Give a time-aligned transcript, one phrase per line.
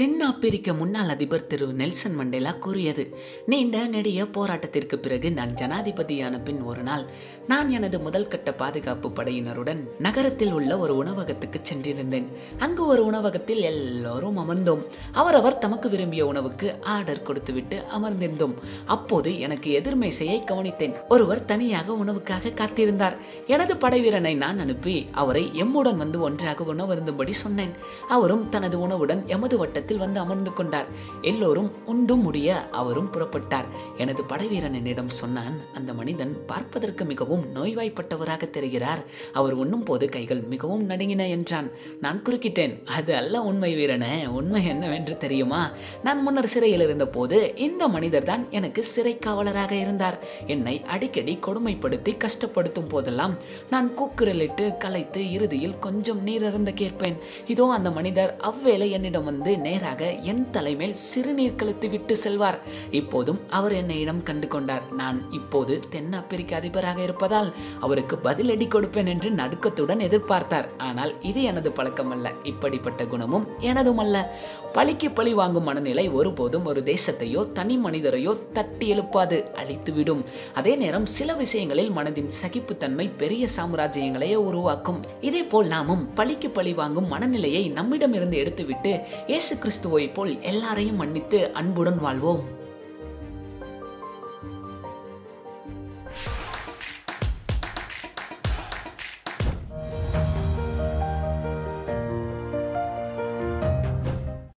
[0.00, 6.82] தென்னாப்பிரிக்க முன்னாள் அதிபர் திரு நெல்சன் மண்டேலா கூறியது நீண்ட நெடிய போராட்டத்திற்கு பிறகு நான் ஜனாதிபதியான பின் ஒரு
[6.82, 7.04] நாள்
[7.46, 12.26] நான் எனது முதல் கட்ட பாதுகாப்பு படையினருடன் நகரத்தில் உள்ள ஒரு உணவகத்துக்கு சென்றிருந்தேன்.
[12.58, 14.82] அங்கு ஒரு உணவகத்தில் எல்லோரும் அமர்ந்தோம்.
[15.12, 18.54] அவரவர் தமக்கு விரும்பிய உணவுக்கு ஆர்டர் கொடுத்துவிட்டு அமர்ந்திருந்தோம்.
[18.86, 20.94] அப்போது எனக்கு எதிர்மேசையை கவனித்தேன்.
[21.08, 23.16] ஒருவர் தனியாக உணவுக்காக காத்திருந்தார்.
[23.46, 27.74] எனது படைவீரனை நான் அனுப்பி அவரை எம்முடன் வந்து ஒன்றாக உணவருந்தும்படி சொன்னேன்.
[28.08, 30.86] அவரும் தனது உணவுடன் எமது வட்டத்தில் வந்து அமர்ந்து கொண்டார்.
[31.22, 33.64] எல்லோரும் உண்டும் முடிய அவரும் புறப்பட்டார்.
[33.96, 39.02] எனது படைவீரன் என்னிடம் சொன்னான் அந்த மனிதன் பார்ப்பதற்கு மிகவும் நோய்வாய்ப்பட்டவராக தெரிகிறார்.
[39.32, 41.70] அவர் உண்ணும் போது கைகள் மிகவும் நடுங்கின என்றான்.
[42.00, 45.70] நான் குறுக்கிட்டேன் அது அல்ல உண்மை வீரனே உண்மை என்னவென்று தெரியுமா?
[46.02, 50.18] நான் முன்னர் சிறையில் இருந்தபோது இந்த மனிதர் தான் எனக்கு சிறை காவலராக இருந்தார்.
[50.46, 53.34] என்னை அடிக்கடி கொடுமைப்படுத்தி கஷ்டப்படுத்தும் போதெல்லாம்
[53.70, 57.16] நான் கூக்குரலிட்டு கலைத்து இறுதியில் கொஞ்சம் நீர் அருந்த கேட்பேன்.
[57.46, 62.58] இதோ அந்த மனிதர் அவ்வேளை என்னிடம் வந்து நேராக என் தலைமேல் சிறுநீர் கழுத்து விட்டு செல்வார்.
[62.90, 64.84] இப்போதும் அவர் என்னையிடம் கண்டு கொண்டார்.
[64.92, 70.68] நான் இப்போது தென்னாப்பிரிக்க அதிபராக இருப்பதால் அவருக்கு பதிலடி கொடுப்பேன் என்று நடுக்கத்துடன் எதிர்பார்த்தார்.
[70.78, 72.30] ஆனால் இது எனது பழக்கமல்ல.
[72.42, 74.22] இப்படிப்பட்ட குணமும் எனதுமல்ல.
[74.72, 80.22] பழிக்கு பழி வாங்கும் மனநிலை ஒருபோதும் ஒரு தேசத்தையோ தனி மனிதரையோ தட்டி எழுப்பாது அழித்துவிடும்.
[80.54, 85.02] அதே நேரம் சில விஷயங்களில் மனதின் சகிப்புத்தன்மை பெரிய சாம்ராஜ்யங்களையே உருவாக்கும்.
[85.30, 88.92] இதே போல் நாமும் பழிக்கு பழி வாங்கும் மனநிலையை நம்மிடமிருந்து எடுத்துவிட்டு
[89.26, 92.55] இயேசு கிறிஸ்துவை போல் எல்லாரையும் மன்னித்து அன்புடன் வாழ்வோம்.